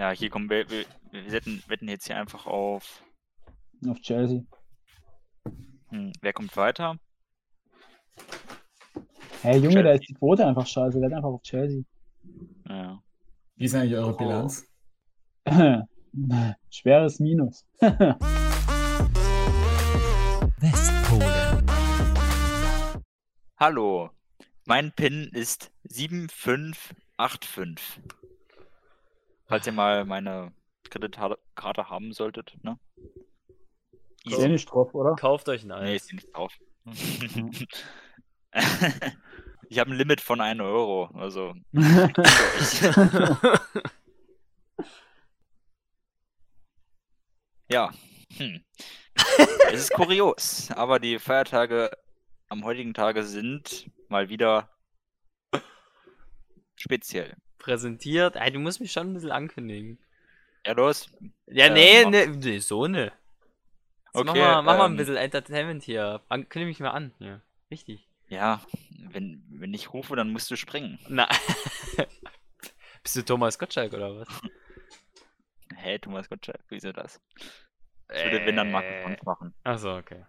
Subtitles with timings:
[0.00, 3.04] Ja, hier kommen wir, wir, wir wetten, wetten jetzt hier einfach auf.
[3.86, 4.40] Auf Chelsea.
[5.90, 6.96] Hm, wer kommt weiter?
[9.42, 9.82] Hey Junge, Chelsea.
[9.82, 11.02] da ist die Quote einfach scheiße.
[11.02, 11.82] Wett einfach auf Chelsea.
[12.66, 12.98] Ja.
[13.56, 14.16] Wie ist eigentlich eure Oh.
[14.16, 14.64] Bilanz?
[16.70, 17.66] Schweres Minus.
[23.58, 24.08] Hallo,
[24.64, 28.00] mein PIN ist 7585.
[29.50, 30.54] Falls ihr mal meine
[30.90, 32.78] Kreditkarte haben solltet, ne?
[34.24, 35.16] Ist eh nicht drauf, oder?
[35.16, 36.02] Kauft euch ein Nee, Eis.
[36.02, 36.56] ist hier nicht drauf.
[39.68, 41.54] ich habe ein Limit von 1 Euro, also.
[47.68, 47.92] Ja.
[48.36, 48.64] Hm.
[49.72, 51.90] Es ist kurios, aber die Feiertage
[52.48, 54.68] am heutigen Tage sind mal wieder
[56.76, 57.36] speziell.
[57.60, 58.34] Präsentiert.
[58.36, 59.98] Ey, du musst mich schon ein bisschen ankündigen.
[60.66, 61.08] Ja, los.
[61.46, 63.04] Ja, Äh, nee, mach- nee, nee, so ne.
[64.12, 66.20] Jetzt mach Okay, mal, mach mal ein ähm, bisschen Entertainment hier.
[66.28, 67.12] An- Kündige mich mal an.
[67.20, 67.40] Ja,
[67.70, 68.08] richtig.
[68.28, 68.60] Ja,
[69.12, 70.98] wenn, wenn ich rufe, dann musst du springen.
[71.08, 71.28] Na.
[73.02, 74.28] Bist du Thomas Gottschalk oder was?
[75.76, 77.20] Hä, Thomas Gottschalk, wieso das?
[78.12, 79.54] Ich würde, wenn dann Markus Lanz machen.
[79.64, 80.24] Achso, okay.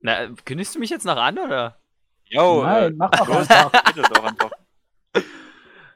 [0.00, 1.78] Na, äh, kündigst du mich jetzt noch an, oder?
[2.28, 3.70] Jo, Nein, äh, mach doch einfach.
[3.84, 4.50] bitte doch einfach.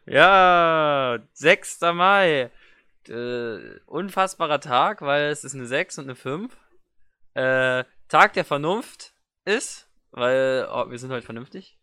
[0.07, 1.81] Ja, 6.
[1.93, 2.51] Mai.
[3.09, 6.57] Äh, unfassbarer Tag, weil es ist eine 6 und eine 5.
[7.35, 9.15] Äh, Tag der Vernunft
[9.45, 11.79] ist, weil oh, wir sind heute vernünftig.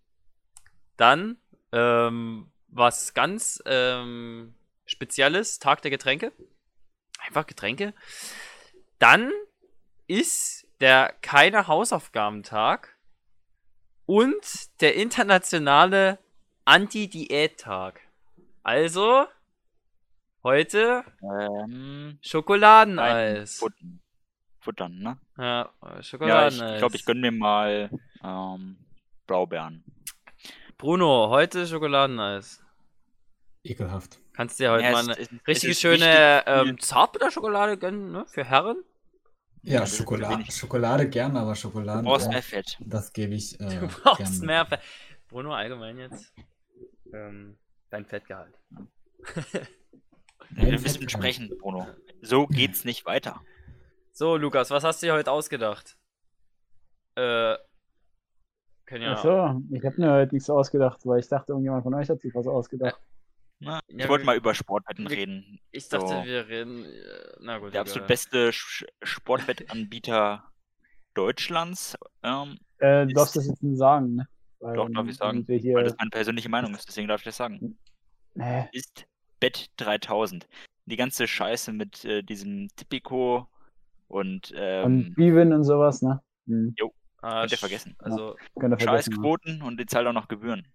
[0.95, 1.37] Dann,
[1.71, 6.31] ähm, was ganz ähm, Spezielles, Tag der Getränke.
[7.25, 7.93] Einfach Getränke.
[8.99, 9.31] Dann
[10.07, 12.96] ist der keine Hausaufgabentag
[14.07, 16.17] und der internationale
[16.65, 18.01] Anti-Diät-Tag.
[18.63, 19.25] Also,
[20.43, 23.59] heute Ähm, Schokoladeneis.
[23.59, 23.99] Futtern.
[24.59, 25.17] Futtern, ne?
[25.37, 26.79] Ja, äh, Ja, ich Schokoladeneis.
[26.79, 27.89] glaube, ich gönne mir mal
[28.23, 28.77] ähm,
[29.27, 29.83] Blaubeeren.
[30.77, 32.61] Bruno, heute Schokoladeneis.
[33.63, 34.19] Ekelhaft.
[34.33, 38.25] Kannst dir heute Ja, mal eine es- ist schöne wichtig, viel- ähm, Zartbitterschokolade gönnen, ne?
[38.27, 38.83] Für Herren.
[39.67, 40.51] Ja, zu Schokolade.
[40.51, 42.03] Schokolade gern, aber Du Schokolade.
[42.03, 42.77] brauchst äh, mehr Fett.
[42.79, 43.59] Das gebe ich.
[43.59, 44.45] Äh, Du brauchst gern.
[44.45, 44.79] mehr Fett.
[45.27, 46.33] Bruno, allgemein jetzt.
[47.13, 47.57] Ähm,
[47.89, 48.53] dein Fettgehalt.
[50.51, 51.09] Wir müssen kann.
[51.09, 51.87] sprechen, Bruno.
[52.21, 53.41] So geht's nicht weiter.
[54.13, 55.97] So, Lukas, was hast du dir heute ausgedacht?
[57.15, 57.55] Äh.
[58.85, 59.13] Können ja.
[59.13, 62.33] Achso, ich habe mir heute nichts ausgedacht, weil ich dachte, irgendjemand von euch hat sich
[62.33, 62.97] was ausgedacht.
[63.59, 65.59] Na, ich Ja, wollte mal über Sportwetten wir- reden.
[65.71, 66.23] Ich dachte, So.
[66.25, 66.85] wir reden.
[66.85, 66.89] äh,
[67.39, 67.73] Na gut.
[67.73, 68.51] Der absolut beste
[69.03, 70.43] Sportwettanbieter
[71.13, 74.27] Deutschlands, ähm, Äh, du darfst das jetzt nicht sagen, ne?
[74.59, 77.25] Weil Doch, darf ich sagen, hier, weil das meine persönliche Meinung ist, deswegen darf ich
[77.25, 77.77] das sagen.
[78.35, 79.05] nee, Ist
[79.39, 80.47] Bet 3000.
[80.85, 83.47] Die ganze Scheiße mit äh, diesem Tipico
[84.07, 86.21] und und ähm, Bivin und sowas, ne?
[86.47, 86.75] Hm,
[87.21, 87.95] Ah, könnt ihr vergessen.
[87.99, 89.09] Also, könnt ihr vergessen.
[89.11, 89.15] ne?
[89.15, 90.67] Scheißquoten und die zahlt auch noch Gebühren.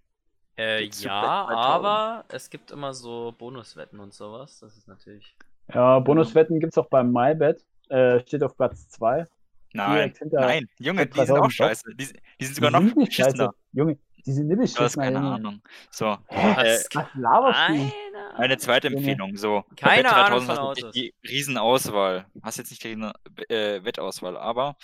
[0.56, 1.56] Äh, ja, Bet 3000?
[1.56, 4.60] aber es gibt immer so Bonuswetten und sowas.
[4.60, 5.34] Das ist natürlich.
[5.72, 7.64] Ja, Bonuswetten gibt's auch beim MyBet.
[7.88, 9.26] Äh, steht auf Platz 2.
[9.74, 11.94] Nein, nein, Junge, die sind auch 3000 scheiße.
[11.94, 12.08] Die,
[12.40, 13.48] die sind sogar noch nicht scheiße.
[13.72, 15.30] Junge, die sind nicht Du hast keine Junge.
[15.34, 15.62] Ahnung.
[15.90, 16.74] So, Hä?
[16.74, 17.06] äh, Was?
[17.14, 17.72] Laberst du?
[17.72, 17.92] Eine,
[18.36, 18.88] Eine zweite.
[18.88, 19.64] Empfehlung, so.
[19.70, 20.94] bei Keine Bet Ahnung 3000 von hast du Autos.
[20.94, 22.26] die Riesenauswahl.
[22.42, 23.12] Hast jetzt nicht die riesen,
[23.48, 24.76] äh, Wettauswahl, aber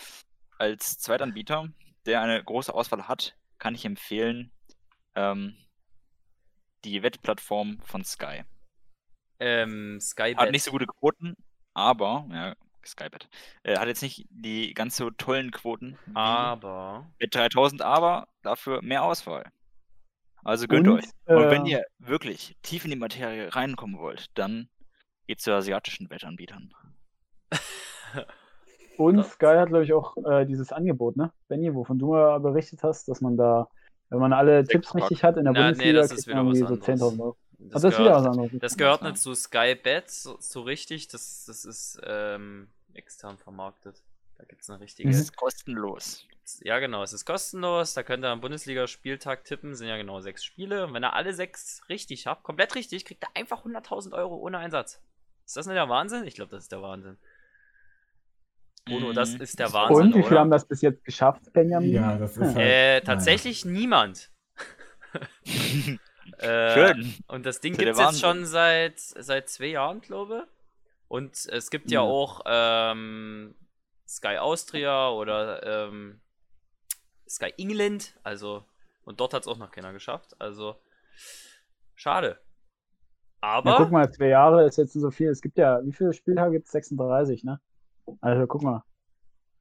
[0.58, 1.68] als Zweitanbieter,
[2.06, 4.50] der eine große Auswahl hat, kann ich empfehlen,
[5.14, 5.56] ähm,
[6.84, 8.44] die Wettplattform von Sky.
[9.40, 10.38] Ähm, Skybet.
[10.38, 11.36] Hat nicht so gute Quoten,
[11.74, 12.54] aber, ja,
[12.84, 13.28] Skybet,
[13.62, 17.06] äh, hat jetzt nicht die ganz so tollen Quoten aber.
[17.18, 19.50] Bet 3000, aber dafür mehr Auswahl.
[20.44, 21.04] Also gönnt Und, euch.
[21.26, 24.68] Und wenn äh, ihr wirklich tief in die Materie reinkommen wollt, dann
[25.26, 26.72] geht zu asiatischen Wettanbietern.
[28.96, 31.32] Und Sky hat, glaube ich, auch äh, dieses Angebot, ne?
[31.48, 33.68] Benny, wovon du ja berichtet hast, dass man da,
[34.10, 35.02] wenn man alle Sechs Tipps Pack.
[35.02, 36.66] richtig hat in der Na, nee, Bundesliga, das ist kriegt wieder man was irgendwie so
[36.66, 37.18] Also anderes.
[37.18, 37.36] 10.000 Euro.
[37.58, 38.52] Das, Das, das ist wieder was gehört, anderes.
[38.60, 41.08] das gehört nicht zu Skybet so, so richtig.
[41.08, 44.02] Das, das ist ähm, extern vermarktet.
[44.36, 45.08] Da gibt es eine richtige.
[45.08, 45.12] Mhm.
[45.12, 46.26] Das ist kostenlos.
[46.62, 47.94] Ja, genau, es ist kostenlos.
[47.94, 49.74] Da könnt ihr am Bundesliga-Spieltag tippen.
[49.74, 50.86] Sind ja genau sechs Spiele.
[50.86, 54.58] Und wenn ihr alle sechs richtig habt, komplett richtig, kriegt ihr einfach 100.000 Euro ohne
[54.58, 55.02] Einsatz.
[55.44, 56.24] Ist das nicht der Wahnsinn?
[56.24, 57.18] Ich glaube, das ist der Wahnsinn.
[58.88, 59.40] Bruno, das Mhm.
[59.42, 60.40] ist der Wahnsinn, Und wie viele oder?
[60.40, 61.92] haben das bis jetzt geschafft, Benjamin?
[61.92, 62.66] Ja, das ist halt.
[62.66, 64.30] Äh, tatsächlich niemand.
[66.38, 67.14] äh, Schön.
[67.28, 70.54] Und das Ding gibt es jetzt schon seit, seit zwei Jahren, glaube ich.
[71.08, 72.06] Und es gibt ja, Ja.
[72.06, 73.54] auch ähm,
[74.06, 76.20] Sky Austria oder ähm,
[77.28, 78.14] Sky England.
[78.22, 78.64] Also,
[79.04, 80.36] und dort hat es auch noch keiner geschafft.
[80.38, 80.76] Also,
[81.94, 82.38] schade.
[83.40, 85.28] Aber Ja, guck mal, zwei Jahre ist jetzt so viel.
[85.30, 86.72] Es gibt ja, wie viele Spieltage gibt es?
[86.72, 87.60] 36, ne?
[88.20, 88.82] Also guck mal,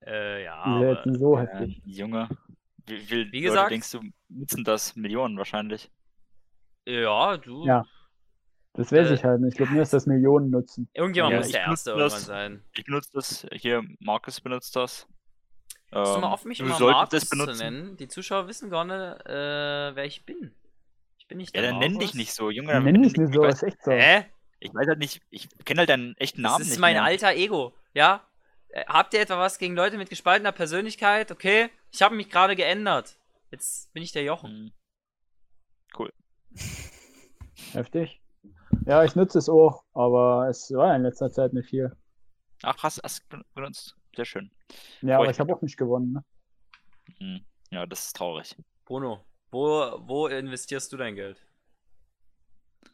[0.06, 1.82] äh, ja, die sind jetzt aber, nicht so Ja, heftig.
[1.86, 2.30] Junge.
[2.86, 4.00] Wie, Wie Leute gesagt- denkst du,
[4.30, 4.96] nutzen das?
[4.96, 5.92] Millionen wahrscheinlich.
[6.86, 7.66] ja, du.
[7.66, 7.86] Ja.
[8.74, 9.54] Das weiß Äh, ich halt nicht.
[9.54, 10.88] Ich glaube nur, dass das Millionen nutzen.
[10.94, 12.14] Irgendjemand Ja, muss der Erste das.
[12.14, 12.64] irgendwann sein.
[12.76, 15.08] Ich benutze das, hier, Markus benutzt das.
[15.92, 17.60] Hast du Ähm, mal auf mich du immer solltest Markus das zu benutzen.
[17.74, 17.98] nennen?
[17.98, 20.54] Die Zuschauer wissen gar nicht, äh, wer ich bin.
[21.18, 22.12] Ich bin nicht Ja, der dann nenn Markus.
[22.12, 22.72] dich nicht so, Junge.
[22.74, 23.92] dann Nenn dich nicht so, ist echt so.
[23.92, 24.26] Hä?
[24.60, 27.04] ich weiß halt nicht, ich kenne halt deinen echten Das Namen ist nicht mein mehr.
[27.04, 28.27] alter Ego, ja?
[28.78, 31.32] Äh, Habt ihr etwa was gegen Leute mit gespaltener Persönlichkeit?
[31.32, 33.18] Okay, ich habe mich gerade geändert.
[33.52, 34.72] Jetzt bin ich der Jochen.
[35.96, 36.10] Hm.
[37.74, 38.22] Heftig.
[38.86, 41.96] Ja, ich nutze es auch, aber es war in letzter Zeit nicht viel.
[42.64, 43.96] Ach, hast du benutzt?
[44.16, 44.52] Sehr schön.
[45.02, 46.14] Ja, Freu aber ich habe auch nicht gewonnen.
[46.14, 46.24] Ne?
[47.18, 47.46] Hm.
[47.72, 48.56] Ja, das ist traurig.
[48.86, 51.46] Bruno, wo, wo investierst du dein Geld?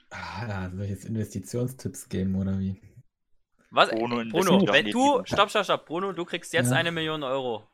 [0.09, 2.79] Ah, soll ich jetzt Investitionstipps geben oder wie?
[3.75, 3.89] Was?
[3.89, 4.93] Bruno Bruno, wenn nicht.
[4.93, 6.77] du, stopp, stopp, stopp, Bruno, du kriegst jetzt Ja.
[6.77, 7.67] eine Million Euro.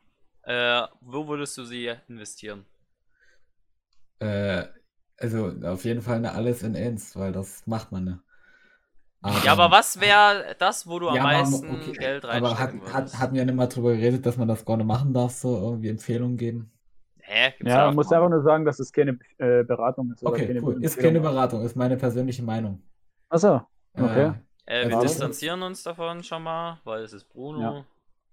[0.44, 2.64] Äh, wo würdest du sie investieren?
[4.18, 4.64] Äh,
[5.18, 8.20] also auf jeden Fall eine alles in eins, weil das macht man ne.
[9.44, 12.70] Ja, aber was wäre das, wo du am Ja, aber- meisten okay, Geld Aber hat,
[12.70, 15.58] reinstecken hat, hatten wir nicht mal drüber geredet, dass man das gerne machen darf, so
[15.60, 16.72] irgendwie Empfehlungen geben?
[17.18, 17.50] Hä?
[17.58, 20.22] Gibt's Ja, man muss einfach nur sagen, dass es keine äh, Beratung ist.
[20.22, 20.82] oder Okay, keine cool.
[20.82, 22.82] Ist keine Beratung, ist meine persönliche Meinung.
[23.28, 23.60] Achso,
[23.92, 24.28] Okay.
[24.28, 24.32] Äh,
[24.88, 27.60] wir Also- distanzieren uns davon schon mal, weil es ist Bruno.
[27.60, 27.84] Ja.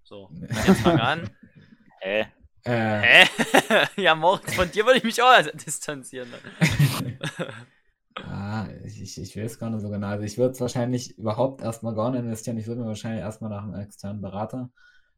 [0.04, 1.30] So, jetzt fang an.
[2.00, 2.26] Hä?
[2.64, 2.70] Äh,
[3.22, 3.86] äh, Hä?
[4.02, 6.28] ja, Moritz, von dir würde ich mich auch distanzieren.
[8.16, 10.08] Ah, ich, ich, ich weiß gar nicht so genau.
[10.08, 12.58] Also ich würde es wahrscheinlich überhaupt erstmal gar nicht investieren.
[12.58, 14.70] Ich würde mir wahrscheinlich erstmal nach einem externen Berater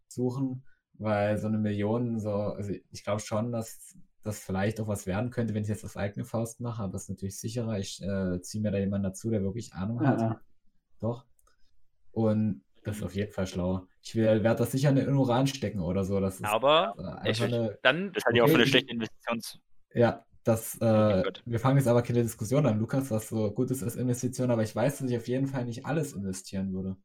[0.06, 0.64] suchen,
[0.94, 5.30] weil so eine Million, so, also ich glaube schon, dass das vielleicht auch was werden
[5.30, 7.78] könnte, wenn ich jetzt auf eigene Faust mache, aber das ist natürlich sicherer.
[7.78, 10.20] Ich äh, ziehe mir da jemanden dazu, der wirklich Ahnung hat.
[10.20, 10.40] Ja.
[11.00, 11.24] Doch.
[12.12, 13.86] Und das ist auf jeden Fall schlauer.
[14.02, 16.18] Ich werde das sicher in Uran stecken oder so.
[16.20, 16.94] Das ist Aber
[17.24, 19.58] äh, ich, eine, dann, Das hat ja auch für Okay, eine schlechte Investitions.
[19.94, 23.82] ja, das, äh, wir fangen jetzt aber keine Diskussion an, Lukas, was so gut ist
[23.82, 26.96] als Investition, aber ich weiß, dass ich auf jeden Fall nicht alles investieren würde.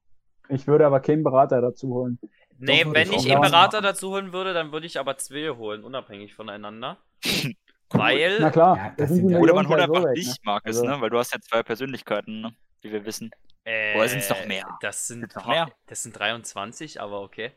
[0.48, 2.20] Ich würde aber keinen Berater dazu holen.
[2.58, 3.52] nee, Doch, wenn ich einen machen.
[3.52, 6.98] Berater dazu holen würde, dann würde ich aber zwei holen, unabhängig voneinander.
[7.92, 10.34] Weil, Na klar, Ja, das das Oder man Millionen holt einfach dich, ne?
[10.44, 11.02] Markus, Also- ne?
[11.02, 12.56] Weil du hast ja zwei Persönlichkeiten, ne?
[12.82, 13.32] Wie wir wissen.
[13.66, 14.66] Äh, Oder sind's noch mehr?
[14.82, 15.70] Das sind, noch mehr?
[15.88, 17.52] das sind 23, aber okay.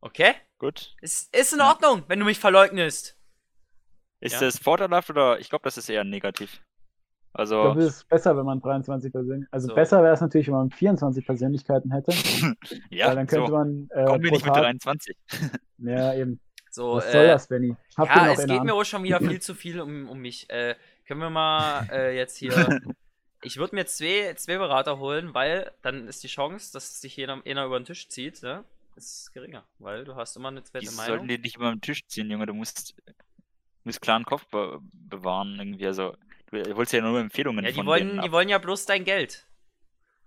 [0.00, 0.34] Okay?
[0.58, 0.94] Gut.
[1.00, 3.18] Ist, ist in Ordnung, wenn du mich verleugnest.
[4.20, 4.40] Ist Ja.
[4.40, 6.54] das vorteilhaft oder ich glaube, das ist eher negativ.
[6.54, 9.52] Ich Also, glaube, es ist besser, wenn man 23 Persönlichkeiten.
[9.52, 9.74] Also So.
[9.74, 12.12] besser wäre es natürlich, wenn man 24 Persönlichkeiten hätte.
[12.90, 13.56] ja, weil dann könnte so.
[13.56, 13.88] man.
[13.90, 15.16] Äh, Kommen wir nicht mit Tag- 23.
[15.78, 16.40] Ja, eben.
[16.70, 17.68] So, Was soll äh, das, Benny?
[17.68, 20.48] Ihr Ja, noch es geht mir auch schon wieder viel zu viel um, um mich.
[20.50, 20.76] Äh,
[21.06, 22.80] können wir mal äh, jetzt hier.
[23.42, 27.40] Ich würde mir zwei, zwei Berater holen, weil dann ist die Chance, dass sich jeder,
[27.44, 28.64] einer über den Tisch zieht, ne?
[28.96, 29.64] Ist geringer.
[29.78, 31.06] Weil du hast immer eine zweite Die Meinung.
[31.06, 32.46] sollten die nicht über den Tisch ziehen, Junge.
[32.46, 32.94] Du musst,
[33.84, 35.86] musst klaren Kopf be bewahren, irgendwie.
[35.86, 36.16] Also,
[36.50, 38.32] du holst ja nur Empfehlungen Ja, die von wollen, denen die ab.
[38.32, 39.46] wollen ja bloß dein Geld.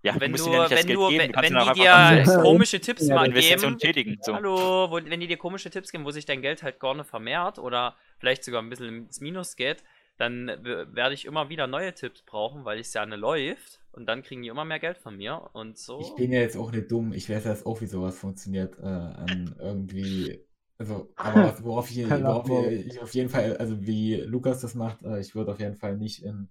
[0.01, 1.33] Ja, wenn du, ja wenn du, geben.
[1.35, 3.77] wenn, die dir komische Tipps Ja, mal geben.
[3.79, 4.17] tätigen.
[4.21, 4.33] So.
[4.33, 7.09] Hallo, wo, wenn die dir komische Tipps geben, wo sich dein Geld halt gar nicht
[7.09, 9.83] vermehrt oder vielleicht sogar ein bisschen ins Minus geht,
[10.19, 14.24] dann werde ich immer wieder neue Tipps brauchen, weil es ja eine läuft und dann
[14.24, 15.98] kriegen die immer mehr Geld von mir und so.
[16.01, 18.84] Ich bin ja jetzt auch nicht dumm, ich weiß jetzt auch, wie sowas funktioniert, äh,
[18.86, 20.41] an irgendwie,
[20.77, 25.03] also, aber was- worauf ich, worauf ich auf jeden Fall, also wie Lukas das macht,
[25.03, 26.50] äh, ich würde auf jeden Fall nicht in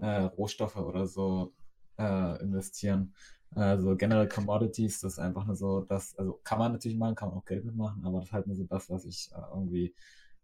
[0.00, 1.54] äh, Rohstoffe oder so
[1.98, 3.14] äh, investieren.
[3.54, 7.30] Also generell Commodities, das ist einfach nur so, das, also kann man natürlich machen, kann
[7.30, 9.94] man auch Geld mitmachen, aber das ist halt nur so das, was ich äh, irgendwie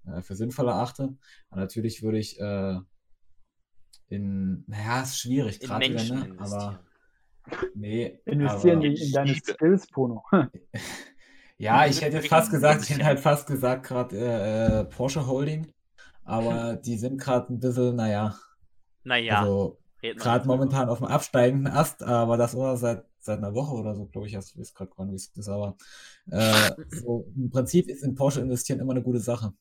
[0.06, 1.04] äh, für sinnvoll erachte.
[1.50, 2.78] Und natürlich würde ich äh,
[4.08, 6.26] in, naja, ist schwierig, gerade wieder, ne?
[6.26, 6.38] investieren.
[6.38, 6.80] Aber
[7.74, 9.34] nee, Investieren aber, in, in deine.
[9.34, 10.22] Skills, Pono.
[11.58, 15.26] Ja, ich hätte jetzt fast gesagt, ich hätte halt fast gesagt gerade äh, äh, Porsche
[15.26, 15.72] Holding,
[16.22, 18.38] aber die sind gerade ein bisschen, naja,
[19.02, 23.74] naja, also gerade momentan auf dem absteigenden Ast, aber das war seit seit einer Woche
[23.74, 25.76] oder so, glaube ich, erst, ich weiß gerade gar nicht, wie es ist, aber
[26.30, 29.52] äh, so im Prinzip ist in Porsche investieren immer eine gute Sache.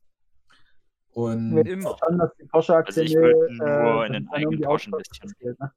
[1.15, 1.89] Und Jetzt Immer.
[1.91, 5.33] verstanden, dass die Porsche-Aktie Also ich würde äh, nur in den eigenen Porsche investieren.
[5.39, 5.71] geht, ne?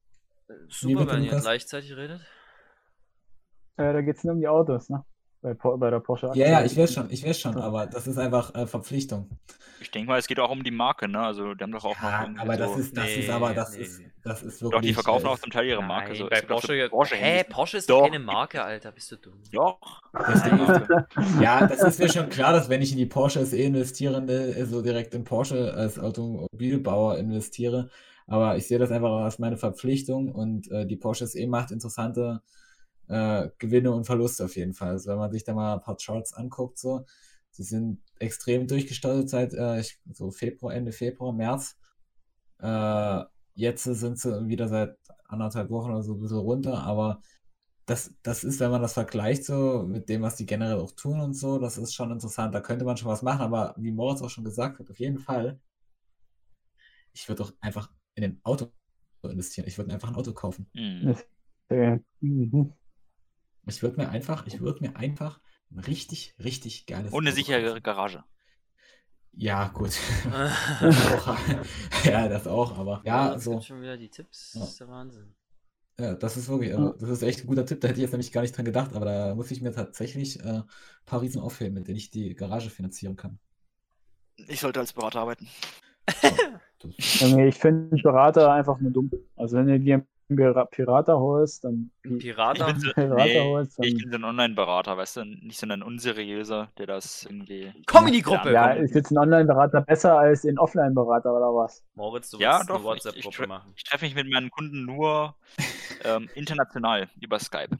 [0.67, 2.21] Super, bitte, wenn ihr gleichzeitig redet.
[3.77, 5.05] äh, da geht es nur um die Autos, ne?
[5.41, 6.43] Bei, bei der Porsche-Aktie.
[6.43, 9.31] ja, ja, ich weiß schon, ich weiß schon, aber das ist einfach äh, Verpflichtung.
[9.81, 11.21] Ich denke mal, es geht auch um die Marke, ne?
[11.21, 12.79] Also, die haben doch auch noch Ja, irgendwie aber das so.
[12.81, 14.89] ist, das ist Nee, aber, das nee, ist, das ist Doch, wirklich.
[14.91, 16.09] die verkaufen äh, auch zum Teil ihre Marke.
[16.09, 16.29] Nein, so.
[16.29, 17.45] bei Porsche, für Porsche hä.
[17.49, 18.03] Porsche ist Doch.
[18.03, 19.41] keine Marke, Alter, bist du dumm.
[19.53, 20.03] Doch.
[20.13, 23.47] Das Ding ist, ja, das ist mir schon klar, dass wenn ich in die Porsche
[23.47, 27.91] SE investiere, ne, so direkt in Porsche als Automobilbauer investiere.
[28.27, 32.43] Aber ich sehe das einfach als meine Verpflichtung und äh, die Porsche SE macht interessante
[33.09, 34.91] äh, Gewinne und Verluste auf jeden Fall.
[34.91, 37.05] Also wenn man sich da mal ein paar Charts anguckt, so,
[37.51, 41.77] sie sind extrem durchgestartet seit äh, ich- so Februar, Ende Februar, März.
[42.61, 43.25] Äh,
[43.55, 44.97] jetzt sind sie wieder seit
[45.27, 47.21] anderthalb Wochen oder so ein bisschen runter, aber
[47.87, 51.21] das, das ist, wenn man das vergleicht so mit dem, was die generell auch tun
[51.21, 52.55] und so, das ist schon interessant.
[52.55, 55.19] Da könnte man schon was machen, aber wie Moritz auch schon gesagt hat, auf jeden
[55.19, 55.59] Fall,
[57.13, 58.69] ich würde doch einfach in ein Auto
[59.23, 59.67] investieren.
[59.67, 60.71] Ich würde einfach ein Auto kaufen.
[60.75, 61.17] Hm.
[61.71, 62.73] Äh, mhm.
[63.67, 67.81] Ich würde mir einfach, ich würde mir einfach ein richtig, richtig geiles Und eine sichere.
[67.81, 68.25] Garage.
[69.33, 69.93] Ja, gut.
[72.05, 73.61] Ja, das auch, aber ja, Jetzt so.
[73.61, 74.55] schon wieder die Tipps.
[74.55, 74.61] Ja.
[74.61, 75.35] Das ist der Wahnsinn.
[75.99, 78.13] Ja, das ist wirklich, also, das ist echt ein guter Tipp, da hätte ich jetzt
[78.13, 80.65] nämlich gar nicht dran gedacht, aber da muss ich mir tatsächlich äh, ein
[81.07, 83.39] paar Riesen aufheben, mit denen ich die Garage finanzieren kann.
[84.37, 85.49] Ich sollte als Berater arbeiten.
[86.97, 89.11] Ich finde Berater einfach nur dumm.
[89.35, 92.67] Also wenn du dir einen Pira- Pirater holst, dann Ich Pirater?
[92.67, 95.67] bin so, Berater nee, holst, ich dann bin so ein Online-Berater, weißt du, nicht so
[95.67, 97.73] ein unseriöser, der das irgendwie.
[97.87, 98.53] Komm in die Gruppe!
[98.53, 101.85] ja, ist jetzt ein Online-Berater besser als ein Offline-Berater oder was?
[101.95, 103.73] Moritz, du Ja, willst doch, eine WhatsApp-Gruppe machen.
[103.77, 105.35] Ich treffe mich mit meinen Kunden nur
[106.05, 107.77] ähm, international über Skype.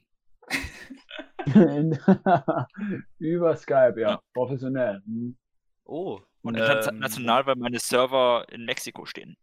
[3.19, 4.11] Über Skype, ja.
[4.11, 4.21] Ja.
[4.35, 5.03] Professionell.
[5.05, 5.37] Hm.
[5.85, 6.21] Oh.
[6.43, 9.37] Und ähm, international, weil meine Server in Mexiko stehen.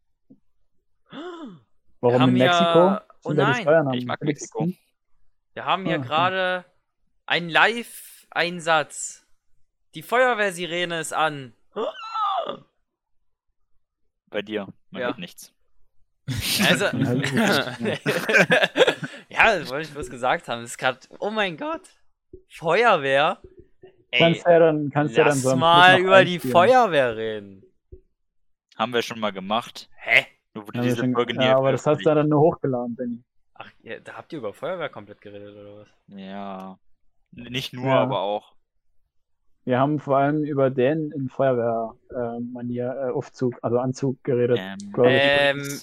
[2.05, 3.05] Warum haben in ja- Mexiko?
[3.29, 4.21] oh da die nein, Ich mag?
[4.21, 4.69] Mexiko.
[5.53, 6.07] Wir haben hier Ah, okay.
[6.07, 6.65] gerade
[7.25, 9.25] einen Live-Einsatz.
[9.93, 11.53] Die Feuerwehrsirene ist an.
[14.29, 14.67] Bei dir.
[14.91, 15.07] Man Ja.
[15.07, 15.53] hört nichts.
[16.67, 17.77] Also, Ja,
[19.29, 20.61] ja, das wollte ich bloß gesagt haben.
[20.61, 21.81] Das ist gerade, oh mein Gott.
[22.49, 23.39] Feuerwehr?
[24.11, 26.39] Ey, Kannst ja dann, kannst ja dann lass so einen mal über die.
[26.39, 27.63] Feuerwehr reden.
[28.75, 29.89] Haben wir schon mal gemacht.
[29.97, 30.25] Hä?
[30.55, 32.95] Nur wurde Ja, diese schon- Folge nie ja, aber das hast du dann nur hochgeladen,
[32.95, 33.21] Benny.
[33.55, 35.87] Ach, ja, da habt ihr über Feuerwehr komplett geredet, oder was?
[36.07, 36.79] Ja.
[37.31, 38.01] Nicht nur, Ja.
[38.01, 38.55] aber auch.
[39.65, 44.57] Wir haben vor allem über den in Feuerwehr-Manier äh, Aufzug, also Anzug geredet.
[44.59, 44.93] Ähm, ich.
[44.97, 45.79] Ähm,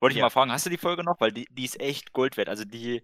[0.00, 0.24] wollte ich ja.
[0.26, 1.20] mal fragen, hast du die Folge noch?
[1.20, 2.48] Weil die, die ist echt Gold wert.
[2.48, 3.02] Also die.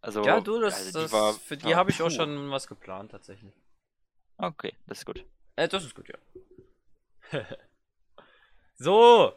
[0.00, 2.50] Also, ja, du, das, also die das war, für die ja, habe ich auch schon
[2.50, 3.52] was geplant, tatsächlich.
[4.38, 5.24] Okay, das ist gut.
[5.56, 6.16] Äh, das ist gut, ja.
[8.76, 9.32] so,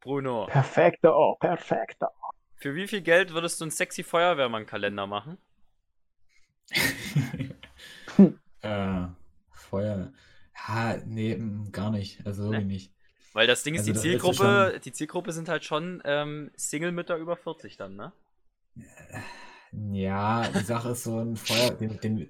[0.00, 0.46] Bruno.
[0.46, 2.10] Perfekter, oh, perfekter.
[2.56, 5.38] Für wie viel Geld würdest du einen sexy Feuerwehrmann-Kalender machen?
[8.62, 9.06] äh,
[9.52, 10.12] Feuer.
[10.68, 11.40] Ja, nee,
[11.72, 12.24] gar nicht.
[12.26, 12.92] Also wirklich nicht.
[13.32, 16.50] Weil das Ding ist, Also die das ist Zielgruppe, die Zielgruppe sind halt schon ähm,
[16.56, 18.12] Single-Mütter über 40 dann, ne?
[19.72, 22.28] Ja, die Sache ist so ein Feuer, den, den,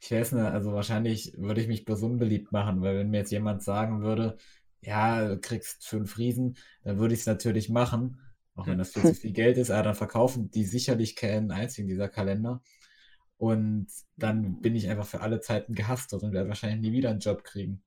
[0.00, 3.30] ich weiß nicht, also wahrscheinlich würde ich mich bloß unbeliebt machen, weil wenn mir jetzt
[3.30, 4.36] jemand sagen würde,
[4.86, 8.20] ja, du kriegst fünf Riesen, dann würde ich es natürlich machen,
[8.54, 11.88] auch wenn das viel zu viel Geld ist, aber dann verkaufen die sicherlich keinen einzigen
[11.88, 12.62] dieser Kalender.
[13.36, 17.20] Und dann bin ich einfach für alle Zeiten gehasst und werde wahrscheinlich nie wieder einen
[17.20, 17.82] Job kriegen.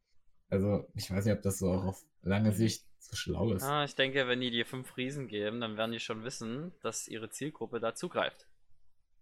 [0.50, 3.64] Also, ich weiß nicht, ob das so auch auf lange Sicht so schlau ist.
[3.64, 7.08] Ah, ich denke, wenn die dir fünf Riesen geben, dann werden die schon wissen, dass
[7.08, 8.48] ihre Zielgruppe da zugreift.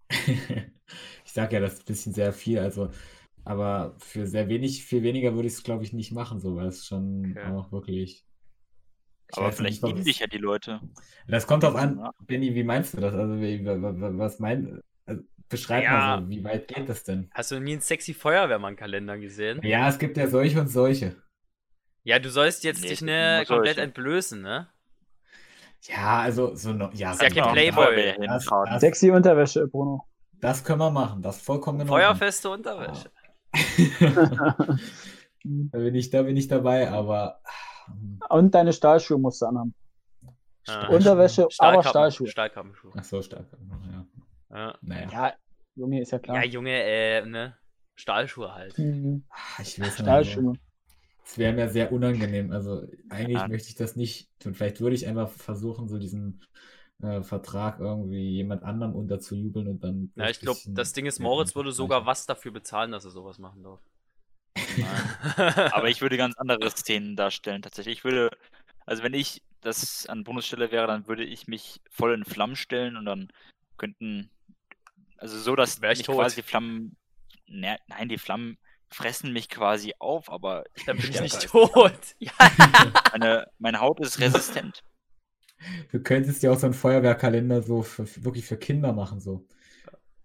[1.26, 2.90] Ich sag ja, das ist ein bisschen sehr viel, also,
[3.48, 6.68] aber für sehr wenig, viel weniger würde ich es, glaube ich, nicht machen, so, weil
[6.68, 7.51] es schon Okay.
[7.54, 8.24] auch wirklich.
[9.30, 10.80] Ich Aber vielleicht nicht, lieben dich ja die Leute.
[11.27, 12.12] Das kommt drauf an, Ja.
[12.25, 13.13] Benny, wie meinst du das?
[13.13, 16.18] Also, wie, was mein, also, beschreib Ja.
[16.18, 17.30] mal so, wie weit geht das denn?
[17.34, 19.62] Hast du nie einen sexy Feuerwehrmann-Kalender gesehen?
[19.63, 21.16] Ja, es gibt ja solche und solche.
[22.04, 23.82] Ja, du sollst jetzt Nee, dich ne komplett solche.
[23.82, 24.68] entblößen, ne?
[25.84, 28.16] Ja, also, so noch, ja, Ist ja so kein Playboy.
[28.27, 30.06] Das, Das, das, Sexy Unterwäsche, Bruno.
[30.42, 31.98] das können wir machen, das ist vollkommen Ordnung.
[32.00, 33.12] Feuerfeste Unterwäsche.
[34.12, 37.39] Da bin ich, da bin ich dabei, aber.
[37.88, 39.74] hm, Und deine Stahlschuhe musst du anhaben.
[40.68, 40.88] Ah.
[40.88, 42.27] Unterwäsche, aber Stahlkappen- Stahlschuhe.
[42.27, 42.92] Stahlkappenschuhe.
[42.98, 43.46] Ach so, stark.
[43.92, 44.06] Ja.
[44.58, 44.75] Ja.
[44.82, 45.08] Naja.
[45.12, 45.34] Ja,
[45.75, 46.46] Junge, ist ja ja, klar.
[46.46, 47.56] Junge, äh, ne?
[47.96, 48.77] Stahlschuhe halt.
[48.77, 49.24] Mhm.
[49.30, 50.54] Ah, Ich weiß Stahlschuhe.
[51.25, 52.51] Es wäre mir sehr unangenehm.
[52.51, 53.48] Also eigentlich Ja.
[53.48, 54.54] möchte ich das nicht tun.
[54.56, 56.42] Vielleicht würde ich einfach versuchen, so diesen
[57.04, 60.12] äh, Vertrag irgendwie jemand anderem unterzujubeln und dann.
[60.16, 63.38] Ja, ich glaube, das Ding ist, Moritz würde sogar was dafür bezahlen, dass er sowas
[63.38, 63.80] machen darf.
[65.74, 68.00] aber ich würde ganz andere Szenen darstellen, tatsächlich.
[68.00, 68.32] Ich würde,
[68.86, 72.98] also wenn ich das an Bundesstelle wäre, dann würde ich mich voll in Flammen stellen
[72.98, 73.27] und dann
[73.77, 74.32] könnten,
[75.18, 76.16] also so, dass ich mich tot.
[76.16, 76.98] quasi die Flammen,
[77.48, 78.58] ne, nein, die Flammen
[78.89, 81.94] fressen mich quasi auf, aber Dann bin ich nicht tot.
[82.20, 82.32] Ja.
[83.12, 84.84] meine, meine Haut ist resistent.
[85.92, 89.46] Du könntest ja auch so einen Feuerwehrkalender so für, wirklich für Kinder machen, so.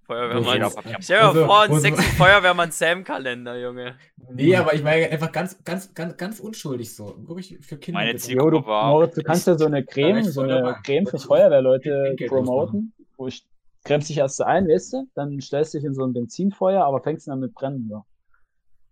[0.05, 0.73] Feuerwehrmann.
[0.75, 0.97] Papier.
[1.01, 3.97] Stell dir Also, vor, so- sexy Feuerwehrmann-Sam-Kalender, Junge.
[4.33, 7.15] Nee, aber ich meine einfach ganz, ganz, ganz, ganz unschuldig so.
[7.29, 8.01] Wirklich für Kinder.
[8.01, 8.17] Meine.
[8.17, 10.77] Zielgruppe du, war- Moritz, du kannst ja so eine Creme, so eine.
[10.85, 13.47] Creme für Feuerwehrleute promoten, wo ich
[13.85, 16.85] cremst dich erst so ein, weißt du, dann stellst du dich in so ein Benzinfeuer,
[16.85, 17.87] aber fängst dann mit brennen.
[17.89, 18.05] So.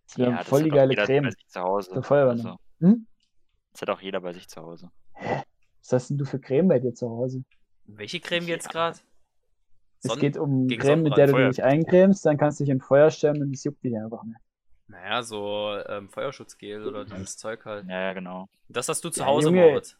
[0.09, 1.31] Das wäre das voll die geile Creme.
[1.49, 1.91] Zu Hause.
[1.93, 2.47] Der Feuerwehrmann.
[2.47, 3.07] Also, Hm?
[3.73, 4.91] das hat auch jeder bei sich zu Hause.
[5.83, 7.45] Was hast denn du für Creme bei dir zu Hause?
[7.87, 8.73] Welche Creme jetzt Ja.
[8.73, 8.99] gerade?
[10.03, 12.81] Es geht um Creme, mit der du Sonnenbrand, dich eincremst, dann kannst du dich in
[12.81, 14.39] Feuer stellen und es juckt dich einfach nicht.
[14.87, 17.87] Naja, so ähm, Feuerschutzgel oder dieses Zeug halt.
[17.87, 18.49] Ja, ja, genau.
[18.69, 19.61] Das hast du zu Ja, Hause, Junge.
[19.61, 19.97] Moritz.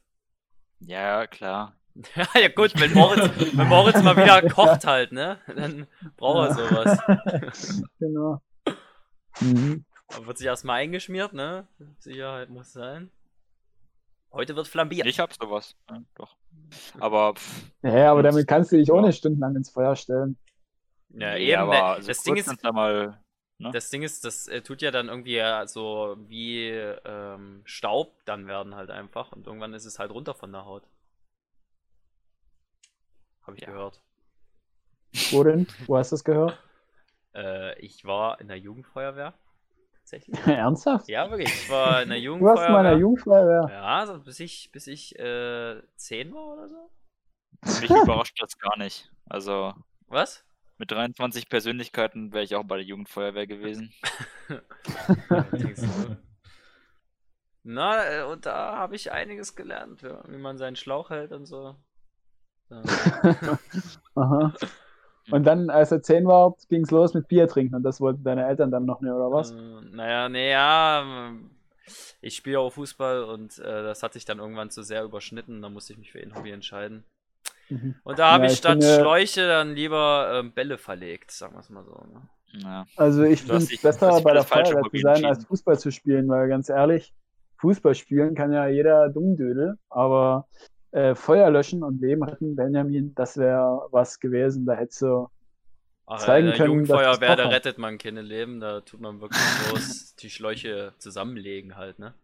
[0.81, 1.77] Ja, klar.
[2.35, 5.39] ja gut, wenn Moritz, wenn Moritz mal wieder kocht halt, ne?
[5.47, 7.83] Dann braucht er sowas.
[7.99, 8.41] genau.
[9.41, 9.85] Mhm.
[10.09, 11.67] Aber wird sich erstmal eingeschmiert, ne?
[11.99, 13.11] Sicherheit muss sein.
[14.33, 15.07] Heute wird flambiert.
[15.07, 15.75] Ich hab sowas.
[15.91, 16.37] Ja, doch.
[17.01, 18.95] Aber pff, Ja, aber damit kannst du dich ja.
[18.95, 20.39] ohne stundenlang ins Feuer stellen.
[21.09, 21.61] ja, nee, eben.
[21.63, 22.03] aber ne?
[22.03, 23.21] so das, Ding ist, da mal.
[23.59, 23.71] Ne?
[23.73, 28.47] das Ding ist, das äh, tut ja dann irgendwie ja so wie ähm, Staub dann
[28.47, 29.33] werden halt einfach.
[29.33, 30.85] Und irgendwann ist es halt runter von der Haut.
[33.43, 33.71] Habe ich Ja.
[33.71, 34.01] gehört.
[35.33, 35.67] Wo denn?
[35.87, 36.57] Wo hast du das gehört?
[37.35, 39.35] Äh, ich war in der Jugendfeuerwehr.
[40.11, 40.39] Tatsächlich.
[40.47, 41.09] Ernsthaft?
[41.09, 41.49] Ja, wirklich.
[41.49, 42.71] Ich war in der Du warst in Jugendfeuerwehr.
[42.71, 43.69] meiner Jugendfeuerwehr.
[43.71, 46.91] Ja, so bis ich, bis ich äh, 10 war oder so.
[47.81, 49.11] Mich überrascht das gar nicht.
[49.29, 49.75] Also
[50.09, 50.45] Was?
[50.79, 53.93] mit 23 Persönlichkeiten wäre ich auch bei der Jugendfeuerwehr gewesen.
[55.29, 56.17] Du?
[57.63, 61.47] Na, äh, und da habe ich einiges gelernt, ja, wie man seinen Schlauch hält und
[61.47, 61.77] so.
[62.71, 62.83] Ja.
[64.15, 64.55] Aha.
[65.31, 68.25] Und dann, als er zehn war, ging es los mit Bier trinken und das wollten
[68.25, 69.53] deine Eltern dann noch nicht, oder was?
[69.53, 69.55] Äh,
[69.93, 71.03] naja, nee, ja.
[71.29, 71.51] ähm,
[72.21, 75.63] Ich spiele auch Fußball und äh, das hat sich dann irgendwann zu sehr überschnitten.
[75.63, 77.05] Da musste ich mich für ein Hobby entscheiden.
[77.69, 77.95] Mhm.
[78.03, 81.55] Und da habe Ja, ich ich statt finde- Schläuche dann lieber ähm, Bälle verlegt, sagen
[81.55, 81.93] wir es mal so.
[82.13, 82.23] Ne?
[82.65, 82.87] Ja.
[82.97, 85.45] Also ich finde es besser, bei der Feuerwehr zu sein, als.
[85.45, 87.15] Fußball zu spielen, weil ganz ehrlich,
[87.59, 90.49] Fußball spielen kann ja jeder Dummdödel, aber
[90.93, 95.29] äh, Feuer löschen und Leben retten, Benjamin, das wäre was gewesen, da hättest du
[96.07, 99.41] Ach, Zeigen in der können, Jugendfeuerwehr, da rettet man keine Leben, da tut man wirklich
[99.69, 102.15] bloß die Schläuche zusammenlegen halt, ne?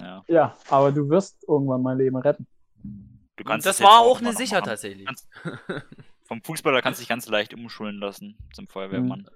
[0.00, 0.24] ja.
[0.28, 2.46] Ja, aber du wirst irgendwann mein Leben retten.
[3.36, 4.68] Du kannst das war auch eine Sicher machen.
[4.68, 5.06] tatsächlich.
[5.06, 5.28] Kannst-
[6.24, 9.28] Vom Fußballer kannst du dich ganz leicht umschulen lassen zum Feuerwehrmann.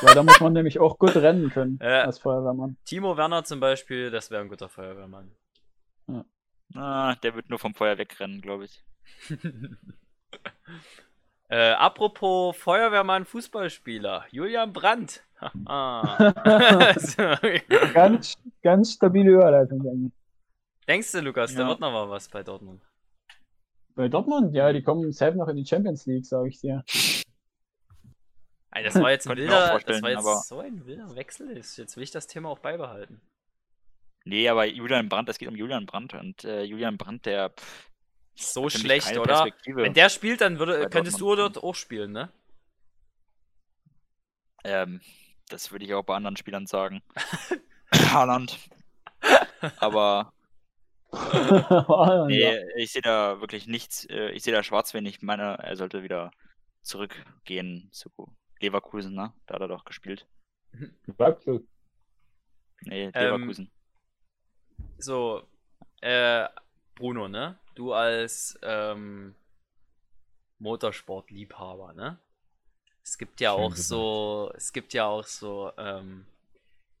[0.00, 2.04] Weil da muss man nämlich auch gut rennen können Ja.
[2.04, 2.78] als Feuerwehrmann.
[2.86, 5.30] Timo Werner zum Beispiel, das wäre ein guter Feuerwehrmann.
[6.74, 8.84] Ah, der wird nur vom Feuer wegrennen, glaube ich.
[11.48, 15.24] äh, apropos Feuerwehrmann, Fußballspieler, Julian Brandt.
[17.94, 20.12] Ganz, ganz stabile Überleitung, denke ich.
[20.88, 21.68] Denkst du, Lukas, da Ja.
[21.68, 22.82] wird noch mal was bei Dortmund?
[23.94, 26.82] Bei Dortmund, ja, die kommen safe noch in die Champions League, sage ich dir.
[28.72, 31.50] Ey, das war jetzt ein wilder, das war jetzt aber- so ein wilder Wechsel.
[31.56, 31.76] Ist.
[31.76, 33.20] Jetzt will ich das Thema auch beibehalten.
[34.28, 37.88] Nee, aber Julian Brandt, es geht um Julian Brandt und äh, Julian Brandt, der pff,
[38.34, 39.44] So schlecht, oder?
[39.44, 39.82] Perspektive.
[39.82, 42.30] Wenn der spielt, dann würde, Bei könntest du dort auch spielen, ne?
[44.64, 45.00] Ähm,
[45.48, 47.02] das würde ich auch bei anderen Spielern sagen.
[48.12, 48.58] Haaland.
[49.78, 50.34] Aber
[52.26, 54.04] nee, ich sehe da wirklich nichts.
[54.10, 56.32] Äh, ich sehe da schwarz, wenn ich meine, er sollte wieder
[56.82, 58.10] zurückgehen zu
[58.60, 59.32] Leverkusen, ne?
[59.46, 60.26] Da hat er doch gespielt.
[61.06, 61.66] Wechsel.
[62.82, 63.70] Nee, Ähm, Leverkusen.
[64.98, 65.42] So,
[66.00, 66.48] äh,
[66.94, 67.58] Bruno, ne?
[67.74, 69.34] Du als ähm,
[70.58, 72.18] Motorsportliebhaber, ne?
[73.04, 73.88] Es gibt ja Schön auch gesagt.
[73.88, 76.26] so, es gibt ja auch so, ähm,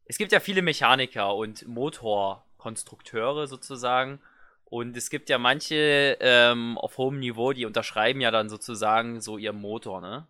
[0.04, 4.20] es gibt ja viele Mechaniker und Motorkonstrukteure sozusagen.
[4.64, 9.38] Und es gibt ja manche ähm, auf hohem Niveau, die unterschreiben ja dann sozusagen so
[9.38, 10.26] ihren Motor, ne?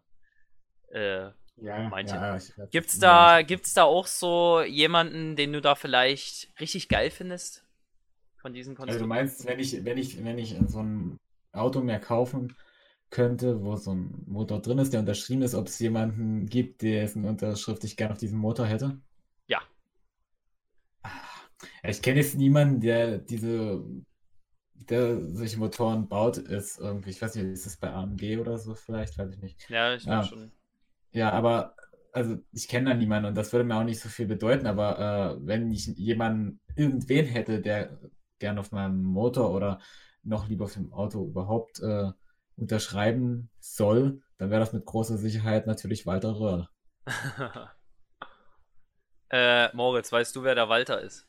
[0.88, 2.22] Äh, Ja, Manche.
[2.22, 7.10] Ja, ich Gibt's da, gibt's da auch so jemanden, den du da vielleicht richtig geil
[7.10, 7.64] findest?
[8.36, 9.06] Von diesen Also du Konstrukten?
[9.06, 11.18] meinst, wenn ich, wenn ich, wenn ich so ein
[11.52, 12.56] Auto mehr kaufen
[13.10, 17.24] könnte, wo so ein Motor drin ist, der unterschrieben ist, ob es jemanden gibt, dessen
[17.24, 19.00] Unterschrift ich gerne auf diesem Motor hätte?
[19.48, 19.62] Ja.
[21.82, 23.84] Ah, Ich kenne jetzt niemanden, der diese,
[24.74, 28.74] der solche Motoren baut, ist irgendwie, ich weiß nicht, ist das bei AMG oder so
[28.74, 29.60] vielleicht, weiß ich nicht.
[29.68, 30.08] Ja, ich Ja.
[30.08, 30.52] glaube schon.
[31.12, 31.74] Ja, aber
[32.12, 35.38] also ich kenne da niemanden und das würde mir auch nicht so viel bedeuten, aber
[35.38, 37.98] äh, wenn ich jemanden, irgendwen hätte, der
[38.38, 39.80] gern auf meinem Motor oder
[40.22, 42.10] noch lieber auf dem Auto überhaupt äh,
[42.56, 46.68] unterschreiben soll, dann wäre das mit großer Sicherheit natürlich Walter Röhrl.
[49.30, 51.26] äh, Moritz, weißt du, wer der Walter ist?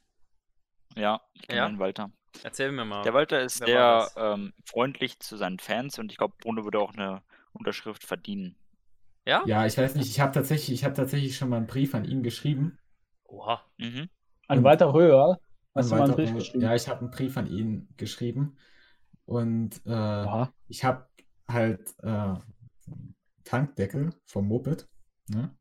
[0.95, 1.67] Ja, ich kenne Ja?
[1.67, 2.11] den Walter.
[2.43, 3.03] Erzähl mir mal.
[3.03, 6.93] Der Walter ist sehr ähm, freundlich zu seinen Fans und ich glaube, Bruno würde auch
[6.93, 7.21] eine
[7.53, 8.55] Unterschrift verdienen.
[9.29, 9.43] Ja?
[9.45, 12.03] Ja, ich weiß nicht, ich habe tatsächlich, ich habe tatsächlich schon mal einen Brief an
[12.03, 12.79] ihn geschrieben.
[13.25, 13.61] Oha.
[13.77, 14.09] Mhm.
[14.47, 15.39] An Walter Röhr
[15.75, 16.63] hast du An mal einen Brief geschrieben.
[16.63, 18.57] Ja, ich habe einen Brief an ihn geschrieben.
[19.25, 21.07] Und äh, ich habe
[21.47, 24.89] halt äh, einen Tankdeckel vom Moped
[25.27, 25.55] ne,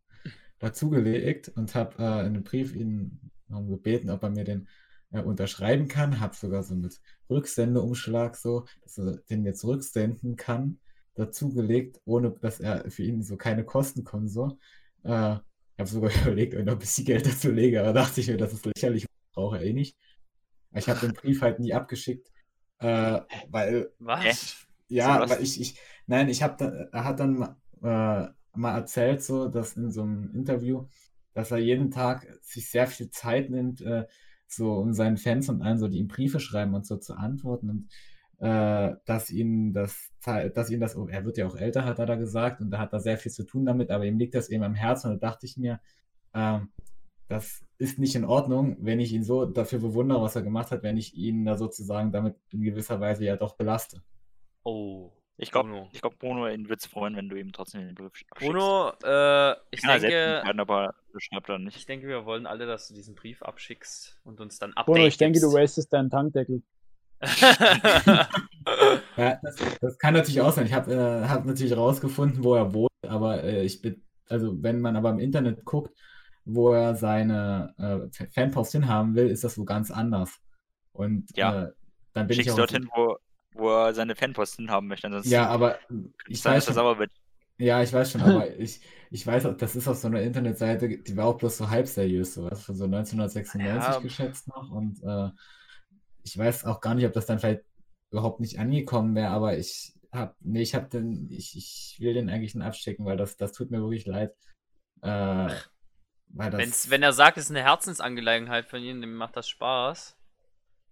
[0.59, 4.67] dazugelegt und habe äh, in dem Brief ihn gebeten, ob er mir den
[5.11, 6.21] äh, unterschreiben kann.
[6.21, 10.79] Habe sogar so mit Rücksendeumschlag so, dass er den mir zurücksenden kann,
[11.19, 14.59] dazugelegt, ohne dass er für ihn so keine Kosten kommen so.
[15.05, 18.21] Äh, ich habe sogar überlegt, ob ich noch ein bisschen Geld dazu lege, aber dachte
[18.21, 19.97] ich mir, das ist lächerlich, brauche er eh nicht.
[20.75, 22.31] Ich habe den Brief halt nie abgeschickt,
[22.79, 24.67] äh, weil Was?
[24.89, 25.33] ja, So was?
[25.33, 27.43] aber ich, ich, nein, ich habe da, er hat dann
[27.83, 30.87] äh, mal erzählt, so, dass in so einem Interview,
[31.35, 34.07] dass er jeden Tag sich sehr viel Zeit nimmt, äh,
[34.47, 37.71] so um seinen Fans und allen so, die ihm Briefe schreiben und so zu antworten
[37.71, 37.89] und
[38.39, 42.15] äh, dass ihn das, dass ihn das, er wird ja auch älter, hat er da
[42.15, 44.63] gesagt, und da hat er sehr viel zu tun damit, aber ihm liegt das eben
[44.63, 45.81] am Herzen und da dachte ich mir,
[46.35, 46.69] ähm,
[47.29, 50.83] das ist nicht in Ordnung, wenn ich ihn so dafür bewundere, was er gemacht hat,
[50.83, 54.03] wenn ich ihn da sozusagen damit in gewisser Weise ja doch belaste.
[54.63, 55.13] Oh.
[55.41, 55.89] Ich glaube, Bruno.
[55.93, 58.41] ich glaub, Bruno ihn würde es freuen, wenn du ihm trotzdem den Brief abschickst.
[58.41, 61.77] Bruno, äh, ich Kann selbst denke, entscheiden, aber schreibt nicht.
[61.77, 65.07] ich denke, wir wollen alle, dass du diesen Brief abschickst und uns dann Update Bruno,
[65.07, 66.63] ich denke, du wastest deinen Tankdeckel.
[69.17, 70.67] Ja, das, das kann natürlich auch sein.
[70.67, 74.81] Ich habe äh, hab natürlich rausgefunden, wo er wohnt, aber äh, ich bin, also wenn
[74.81, 75.97] man aber im Internet guckt,
[76.45, 77.75] wo er seine
[78.13, 80.39] äh, Fanpost hinhaben will, ist das wo ganz anders.
[80.93, 81.65] Und Ja.
[81.69, 81.73] äh,
[82.13, 82.59] dann bin ich Schickst auch.
[82.59, 83.17] dorthin, wo,
[83.53, 85.07] wo er seine Fanpost hinhaben möchte.
[85.07, 85.79] Ansonsten Ja, aber
[86.29, 87.11] ich sein, weiß dass er schon, sauer wird.
[87.59, 91.17] ja, ich weiß schon, aber ich, ich weiß das ist auf so einer Internetseite, die
[91.17, 94.01] war auch bloß so halb seriös, so was von so 1996 Ja.
[94.01, 95.31] geschätzt noch und äh,
[96.29, 97.63] ich weiß auch gar nicht, ob das dann vielleicht
[98.11, 102.29] überhaupt nicht angekommen wäre, aber ich hab, nee, ich hab den, ich, ich will den
[102.29, 104.35] eigentlich nicht abschicken, weil das, das tut mir wirklich leid.
[105.03, 105.49] Äh,
[106.29, 109.49] weil das, Wenn's, wenn er sagt, es ist eine Herzensangelegenheit von ihm, dem macht das
[109.49, 110.17] Spaß.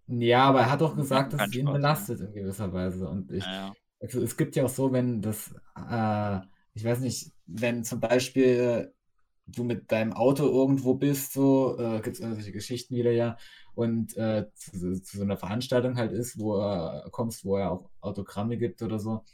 [0.08, 1.72] ja, aber er hat auch gesagt, dass es ihn ja.
[1.72, 5.54] belastet in gewisser Weise und ich, Ja, Also es gibt ja auch so, wenn das,
[5.90, 6.40] äh,
[6.74, 8.92] ich weiß nicht, wenn zum Beispiel
[9.46, 13.36] du mit deinem Auto irgendwo bist, so, äh, gibt es irgendwelche Geschichten wieder ja,
[13.76, 17.90] und äh, zu, zu so einer Veranstaltung halt ist, wo er kommst, wo er auch
[18.02, 19.24] Autogramme gibt oder so.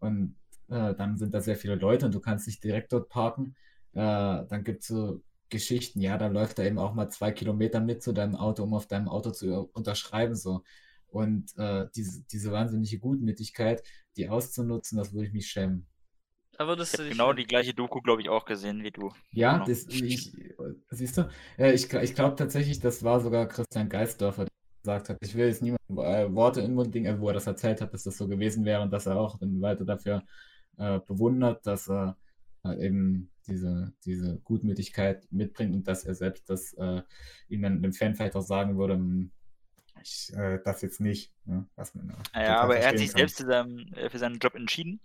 [0.00, 0.36] Und
[0.68, 3.56] äh, dann sind da sehr viele Leute und du kannst nicht direkt dort parken.
[3.92, 7.80] Äh, dann gibt es so Geschichten, ja, dann läuft er eben auch mal zwei Kilometer
[7.80, 10.62] mit zu deinem Auto, um auf deinem Auto zu unterschreiben, so.
[11.08, 13.82] Und äh, diese, diese wahnsinnige Gutmütigkeit,
[14.16, 15.86] die auszunutzen, das würde ich mich schämen.
[16.58, 19.14] Da würdest ich du genau die gleiche Doku, glaube ich, auch gesehen wie du.
[19.32, 19.64] Ja, Genau.
[19.64, 20.32] das, ich,
[20.90, 25.18] siehst du, äh, ich, ich glaube tatsächlich, das war sogar Christian Geisdorfer, der gesagt hat,
[25.20, 27.80] ich will jetzt niemandem äh, Worte in den Mund legen, also wo er das erzählt
[27.80, 30.22] hat, dass das so gewesen wäre und dass er auch den Walter dafür
[30.78, 32.16] äh, bewundert, dass er
[32.64, 37.02] äh, eben diese, diese Gutmütigkeit mitbringt und dass er selbst das äh,
[37.48, 39.30] ihm dann dem Fan vielleicht auch sagen würde, hm,
[40.02, 43.18] ich, äh, das jetzt nicht, ne, was man äh, Ja, aber er hat sich kann.
[43.18, 45.00] selbst seinem, äh, für seinen Job entschieden.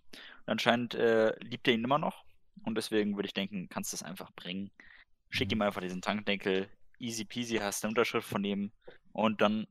[0.46, 2.24] Und anscheinend äh, liebt er ihn immer noch.
[2.64, 4.72] Und deswegen würde ich denken, kannst du es einfach bringen.
[5.34, 6.68] Schick ihm einfach diesen Tankdeckel.
[7.00, 8.72] Easy peasy, hast eine Unterschrift von ihm.
[9.14, 9.66] Und dann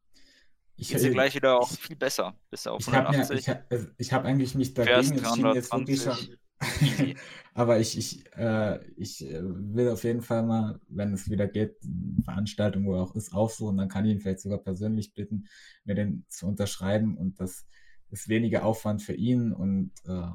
[0.77, 2.35] Ich, ist er gleich wieder auch ich- viel besser.
[2.51, 3.39] Bis auf Ich habe mir, 180.
[3.39, 6.15] ich hab, also ich hab eigentlich mich dagegen entschieden, jetzt wirklich schon.
[6.15, 6.39] 320.
[6.81, 7.17] Easy.
[7.55, 11.77] Aber ich, ich, äh, ich äh, will auf jeden Fall mal, wenn es wieder geht,
[11.85, 13.77] eine Veranstaltung, wo er auch ist, aufsuchen.
[13.77, 15.47] Dann kann ich ihn vielleicht sogar persönlich bitten,
[15.85, 17.17] mir den zu unterschreiben.
[17.17, 17.67] Und das
[18.11, 19.53] ist weniger Aufwand für ihn.
[19.53, 20.29] Und äh,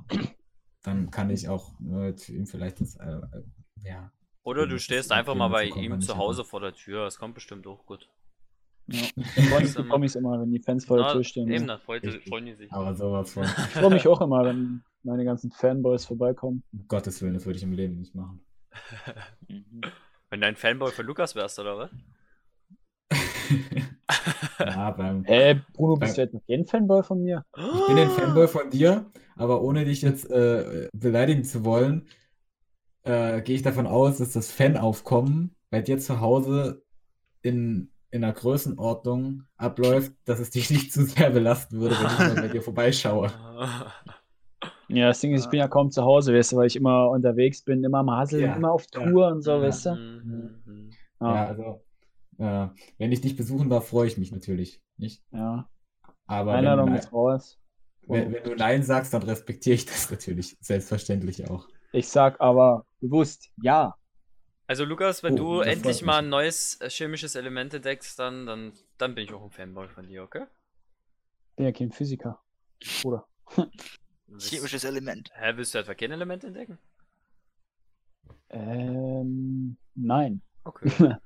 [0.83, 3.43] dann kann ich auch mit ihm vielleicht das, äh, äh,
[3.83, 4.11] ja.
[4.47, 6.17] Oder du stehst ist einfach mal bei ihm zu.
[6.17, 7.03] Hause vor der Tür.
[7.03, 8.07] Das kommt bestimmt auch gut.
[8.87, 9.01] Ja.
[9.35, 11.49] Da freuen Ist immer- freu mich immer, wenn die Fans vor der Tür stehen.
[11.49, 11.75] Eben, Ja.
[11.75, 12.71] da freuen die sich.
[12.71, 16.63] Aber sowas von, Ich freue mich auch immer, wenn meine ganzen Fanboys vorbeikommen.
[16.71, 18.39] um Gottes Willen, das würde ich im Leben nicht machen.
[20.29, 21.89] Wenn du ein Fanboy von Lukas wärst, oder was?
[24.59, 27.43] ja, beim, Äh, Bruno, bist du jetzt noch kein Fanboy von mir?
[27.55, 32.07] Ich bin ein Fanboy von dir, aber ohne dich jetzt äh, beleidigen zu wollen,
[33.07, 36.83] äh, gehe ich davon aus, dass das Fanaufkommen bei dir zu Hause
[37.41, 42.19] in, in einer Größenordnung abläuft, dass es dich nicht zu sehr belasten würde, wenn ich
[42.19, 43.31] mal bei dir vorbeischaue.
[44.89, 47.09] Ja, das Ding ist, ich bin ja kaum zu Hause, weißt du, weil ich immer
[47.09, 49.03] unterwegs bin, immer am Hasseln, Ja, immer auf ja.
[49.03, 49.89] Tour und so, weißt du?
[50.23, 50.91] Mhm.
[51.19, 51.83] Ja, Ja, also,
[52.39, 52.67] äh,
[52.97, 55.23] wenn ich dich besuchen darf, freue ich mich natürlich, nicht?
[55.31, 55.67] ja.
[56.27, 57.59] Aber wenn, Einladung du ist raus.
[58.07, 61.67] Wenn, wenn du Nein sagst, dann respektiere ich das natürlich, selbstverständlich auch.
[61.91, 63.95] Ich sag aber bewusst ja.
[64.65, 68.73] Also Lukas, wenn Oh, du endlich mal ein neues äh, chemisches Element entdeckst, dann, dann,
[68.97, 70.45] dann bin ich auch ein Fanboy von dir, okay?
[71.55, 72.39] Bin ja kein Physiker.
[73.01, 73.27] Bruder.
[74.39, 75.29] Chemisches Element.
[75.35, 76.79] Hä, willst du etwa kein Element entdecken?
[78.49, 80.41] Ähm, nein.
[80.63, 80.89] Okay.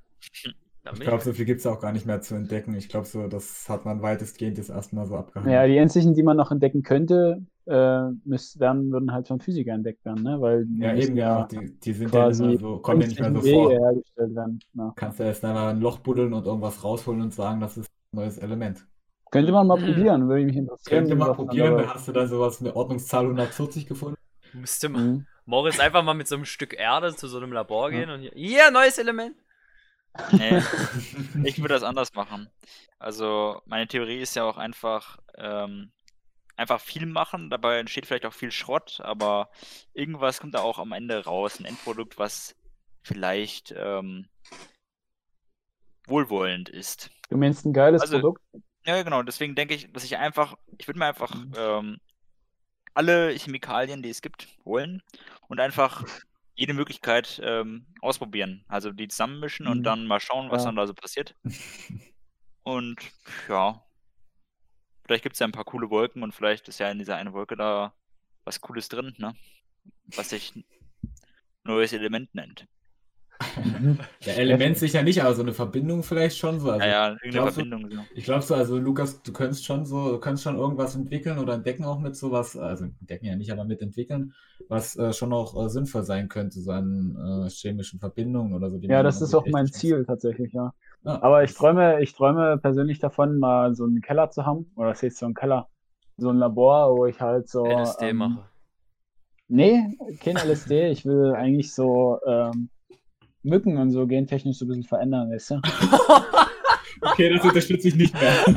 [0.92, 2.74] Ich glaube, so viel gibt es auch gar nicht mehr zu entdecken.
[2.74, 5.52] Ich glaube, so, das hat man weitestgehend jetzt erstmal so abgehandelt.
[5.54, 9.76] Ja, die einzigen, die man noch entdecken könnte, äh, müsst, werden, würden halt von Physikern
[9.76, 10.40] entdeckt werden, ne?
[10.40, 11.44] Weil die Ja, müssen eben, ja genau.
[11.44, 13.70] Die, die sind ja quasi nicht mehr so, kommen ja nicht mehr so vor.
[13.70, 14.62] hergestellt werden.
[14.74, 14.94] Ja.
[14.94, 18.16] Kannst du erst einmal ein Loch buddeln und irgendwas rausholen und sagen, das ist ein
[18.16, 18.86] neues Element.
[19.32, 19.78] Könnte man mal Hm.
[19.78, 21.08] probieren, würde mich interessieren.
[21.08, 24.16] Könnte man probieren, dann hast du dann sowas mit Ordnungszahl 140 gefunden.
[24.52, 25.26] Müsste man Mhm.
[25.44, 28.32] Moritz einfach mal mit so einem Stück Erde zu so einem Labor gehen und hier,
[28.34, 29.36] hier, neues Element.
[30.30, 30.62] Nee,
[31.42, 32.50] ich würde das anders machen.
[32.98, 35.92] Also, meine Theorie ist ja auch einfach, ähm,
[36.56, 39.50] einfach viel machen, dabei entsteht vielleicht auch viel Schrott, aber
[39.94, 42.54] irgendwas kommt da auch am Ende raus, ein Endprodukt, was
[43.02, 44.28] vielleicht ähm,
[46.06, 47.10] wohlwollend ist.
[47.30, 48.42] Du meinst ein geiles Also- Produkt?
[48.84, 51.52] Ja, genau, deswegen denke ich, dass ich einfach, ich würde mir einfach Mhm.
[51.56, 52.00] ähm,
[52.94, 55.02] alle Chemikalien, die es gibt, holen
[55.48, 56.04] und einfach
[56.54, 58.64] jede Möglichkeit ähm, ausprobieren.
[58.68, 59.82] Also die zusammenmischen und Mhm.
[59.84, 60.68] dann mal schauen, was Ja.
[60.68, 61.34] dann da so passiert.
[62.64, 62.98] Und
[63.48, 63.84] ja,
[65.12, 67.34] vielleicht gibt es ja ein paar coole Wolken und vielleicht ist ja in dieser einen
[67.34, 67.92] Wolke da
[68.44, 69.36] was Cooles drin, ne?
[70.16, 70.54] Was sich
[71.64, 72.66] neues Element nennt.
[74.20, 76.70] Ja, Element sicher nicht, aber so eine Verbindung vielleicht schon so.
[76.70, 77.90] Also, ja, ja, irgendeine glaubst du- Verbindung.
[77.90, 78.02] So.
[78.14, 81.54] Ich glaube so, also Lukas, du könntest schon so, du könntest schon irgendwas entwickeln oder
[81.54, 84.32] entdecken auch mit sowas, also entdecken ja nicht, aber mit entwickeln,
[84.68, 88.78] was äh, schon auch äh, sinnvoll sein könnte, so an äh, chemischen Verbindungen oder so.
[88.78, 90.72] die Ja, das ist auch mein Ziel tatsächlich, ja.
[91.04, 94.70] Ja, Aber ich träume, ich träume persönlich davon, mal so einen Keller zu haben.
[94.76, 95.68] Oder das ist jetzt so ein Keller.
[96.16, 97.64] So ein Labor, wo ich halt so.
[97.66, 98.44] LSD ähm, mache.
[99.48, 100.90] Nee, kein LSD.
[100.90, 102.70] Ich will eigentlich so ähm,
[103.42, 105.60] Mücken und so gentechnisch so ein bisschen verändern, weißt du?
[107.04, 108.32] Okay, das unterstütze ich nicht mehr.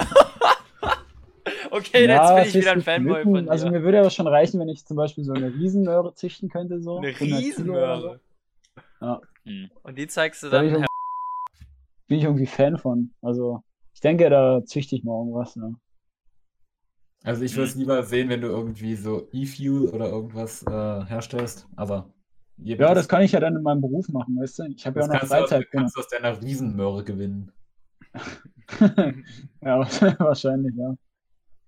[1.72, 3.36] Okay, Ja, jetzt bin ich wieder ein Fanboy Mücken.
[3.36, 3.52] von dir.
[3.52, 6.80] Also mir würde aber schon reichen, wenn ich zum Beispiel so eine Riesenmöhre züchten könnte.
[6.80, 6.98] So.
[7.00, 7.34] eine 100 Kilo
[7.74, 8.08] oder so.
[8.10, 8.20] Riesenmöhre.
[9.44, 9.70] Hm.
[9.84, 10.84] Und die zeigst du Da bin dann.
[10.84, 13.14] ich, irgendwie- bin ich irgendwie Fan von.
[13.22, 13.62] Also
[13.94, 15.56] ich denke, da züchte ich mal irgendwas.
[15.56, 15.70] Ja.
[17.24, 21.68] Also ich würde es lieber sehen, wenn du irgendwie so E-Fuel oder irgendwas äh, herstellst,
[21.76, 22.14] aber
[22.58, 24.64] jedem ja, das kann ich ja dann in meinem Beruf machen, weißt du?
[24.76, 25.72] Ich habe ja noch kannst du, Freizeit.
[25.72, 25.82] genau.
[25.84, 27.52] kannst du aus deiner Riesenmöhre gewinnen.
[29.62, 29.80] ja,
[30.20, 30.96] wahrscheinlich, ja.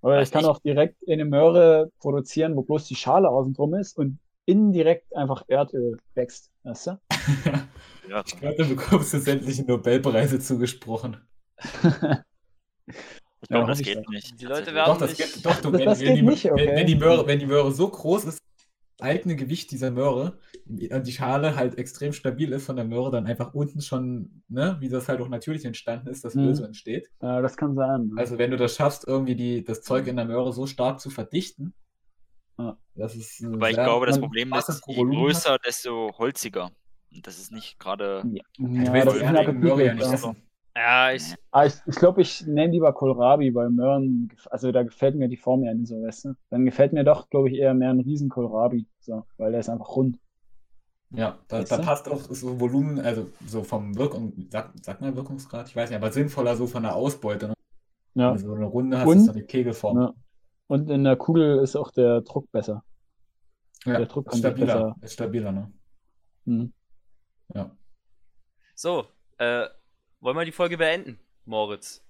[0.02, 3.74] Aber Weiß ich kann auch direkt eine Möhre produzieren, wo bloß die Schale außen drum
[3.76, 7.00] ist und innen direkt einfach Erdöl wächst, weißt du?
[8.10, 11.18] Ja, Ich glaube, dann bekommst du sämtliche Nobelpreise zugesprochen.
[11.74, 12.24] ich glaube,
[13.50, 14.40] Ja, das geht nicht.
[14.40, 16.22] Die Leute werden- Doch, das nicht- geht, doch, du, Das- wenn, das wenn, geht die,
[16.22, 16.72] nicht, wenn, okay.
[16.74, 18.40] wenn, die Möhre, wenn die Möhre so groß ist,
[19.00, 23.28] eigene Gewicht dieser Möhre und die Schale halt extrem stabil ist von der Möhre, dann
[23.28, 26.48] einfach unten schon, ne, wie das halt auch natürlich entstanden ist, das Mhm.
[26.48, 27.10] Öl so entsteht.
[27.22, 28.08] Ja, das kann sein.
[28.08, 28.14] ne?
[28.18, 31.10] Also wenn du das schaffst, irgendwie die, das Zeug in der Möhre so stark zu
[31.12, 31.74] verdichten,
[32.58, 32.78] Ja.
[32.96, 36.72] das ist ein Aber ich glaube, das Problem ist, je größer, desto holziger.
[37.14, 38.24] Und das ist nicht gerade.
[38.32, 40.36] ja, Du ja, willst das ein fertige Möhre ja nicht essen.
[40.78, 41.34] Ja, ich.
[41.52, 45.38] Ah, ich ich glaube, ich nenne lieber Kohlrabi, weil Möhren, also da gefällt mir die
[45.38, 46.34] Form ja nicht so, weißt du?
[46.52, 49.96] Dann gefällt mir doch, glaube ich, eher mehr ein Riesen-Kohlrabi, so, weil der ist einfach
[49.96, 50.20] rund.
[51.10, 51.84] Ja, da, da du?
[51.84, 55.98] passt auch so Volumen, also so vom Wirkung, sag, sag mal Wirkungsgrad, ich weiß nicht,
[55.98, 57.48] aber sinnvoller so von der Ausbeute.
[57.48, 57.54] Ne?
[58.16, 58.32] Ja.
[58.32, 60.00] Also eine Runde hast Und- du so eine Kegelform.
[60.00, 60.14] ja.
[60.70, 62.84] Und in der Kugel ist auch der Druck besser.
[63.86, 64.96] Ja, der Druck ist stabiler, besser.
[65.02, 65.72] ist stabiler, ne?
[66.46, 66.74] Hm.
[67.56, 67.72] Ja.
[68.76, 69.06] So,
[69.38, 69.66] äh,
[70.20, 72.04] wollen wir die Folge beenden, Moritz?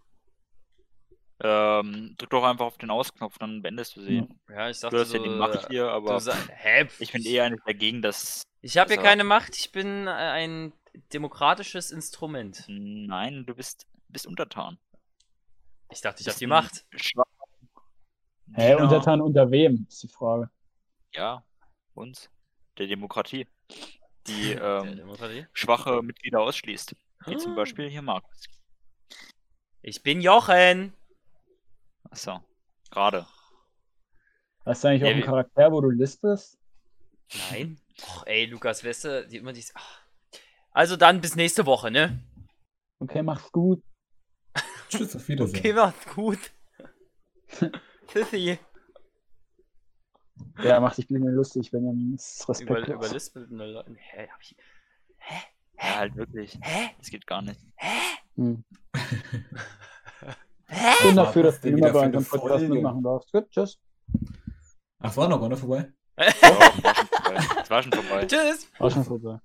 [1.40, 4.28] Ähm, drück doch einfach auf den Ausknopf, dann beendest du sie.
[4.50, 4.56] Ja.
[4.56, 6.88] Ja, ich Du dachte hast ja so, die Macht hier, du aber Hä?
[7.00, 8.42] ich bin eher eigentlich dagegen, dass.
[8.62, 10.74] Ich habe hier keine Macht, ich bin äh, ein
[11.14, 12.66] demokratisches Instrument.
[12.68, 14.80] Nein, du bist, bist untertan.
[15.92, 16.86] Ich dachte, ich habe die Macht.
[18.56, 20.50] Hä, Diener, untertan unter wem, ist die Frage.
[21.14, 21.44] Ja,
[21.94, 22.32] uns.
[22.80, 23.48] Der Demokratie.
[24.26, 25.46] Die Der ähm, Demokratie.
[25.54, 26.96] schwache Mitglieder ausschließt.
[27.26, 27.38] Wie Ah.
[27.40, 28.44] zum Beispiel hier Markus.
[29.82, 30.94] Ich bin Jochen.
[32.10, 32.40] Achso.
[32.92, 33.26] Gerade.
[34.66, 36.58] Hast du eigentlich Ja, auch einen Charakter, wo du lispest?
[37.52, 37.80] Nein.
[38.02, 39.72] Och, ey, Lukas, weißt du, die immer dies.
[39.76, 40.02] ach.
[40.72, 42.24] Also dann bis nächste Woche, ne?
[43.00, 43.84] Okay, mach's gut.
[44.90, 45.58] Tschüss, auf Wiedersehen.
[45.60, 46.40] Okay, macht's gut.
[48.08, 48.60] Tschüssi.
[50.64, 52.16] Ja, mach dich ein bisschen lustig, Benjamin.
[52.16, 52.96] Das ist Über, respektlos.
[53.06, 53.96] überlispelnde Leute.
[53.96, 54.56] Hä, hab ich.
[55.80, 56.58] Ja, halt wirklich.
[56.62, 56.90] Hä?
[56.98, 57.60] Das geht gar nicht.
[58.36, 58.64] Hm.
[58.96, 59.02] Hä?
[60.70, 63.32] Ich bin dafür, dass du immer wieder bei für unserem eine Podcast mitmachen darfst.
[63.32, 63.80] Gut, tschüss.
[65.00, 65.90] Ach, war noch, war noch vorbei?
[66.18, 67.46] Oh, war schon vorbei.
[67.56, 68.26] Das war schon vorbei.
[68.26, 68.68] Tschüss.
[68.78, 69.40] War schon vorbei.